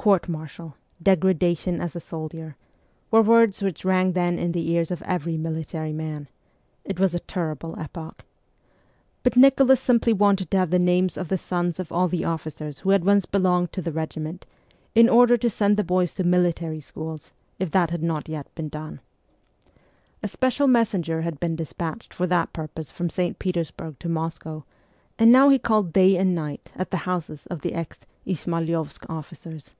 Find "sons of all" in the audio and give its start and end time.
11.36-12.08